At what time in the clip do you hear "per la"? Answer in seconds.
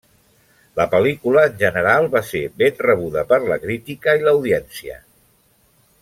3.33-3.59